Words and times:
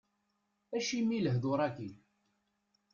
Acimi 0.77 1.17
lehdur-agi? 1.21 1.89